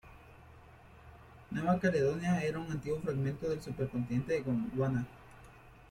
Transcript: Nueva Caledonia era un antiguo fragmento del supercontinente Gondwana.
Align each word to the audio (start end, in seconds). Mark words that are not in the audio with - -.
Nueva 1.51 1.79
Caledonia 1.79 2.41
era 2.41 2.57
un 2.57 2.71
antiguo 2.71 2.99
fragmento 3.01 3.47
del 3.47 3.61
supercontinente 3.61 4.41
Gondwana. 4.41 5.05